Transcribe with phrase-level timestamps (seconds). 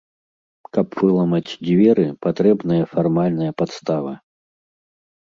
[0.77, 4.21] Каб выламаць дзверы, патрэбная фармальная падстава.